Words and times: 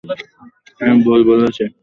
আমি 0.81 0.95
ভুল 1.05 1.21
বলেছি। 1.29 1.63